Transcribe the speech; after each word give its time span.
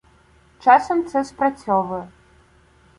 Часом 0.59 1.05
це 1.05 1.23
спрацьовує 1.25 2.07